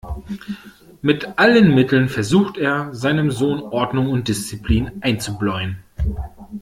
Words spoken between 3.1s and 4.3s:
Sohn Ordnung und